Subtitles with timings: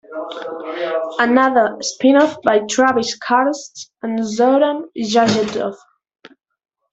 [1.19, 5.75] Another spin-off by Travis Charest and Zoran Janjetov.